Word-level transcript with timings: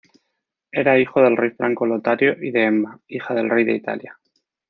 Era 0.71 0.97
hijo 0.97 1.21
del 1.21 1.37
rey 1.37 1.51
franco 1.51 1.85
Lotario 1.85 2.33
y 2.41 2.49
de 2.49 2.63
Emma, 2.63 2.99
hija 3.07 3.35
del 3.35 3.51
rey 3.51 3.65
de 3.65 3.75
Italia. 3.75 4.17